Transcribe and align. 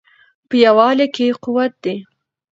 په 0.47 0.55
یووالي 0.63 1.07
کې 1.15 1.37
قوت 1.43 1.73
دی. 1.83 1.95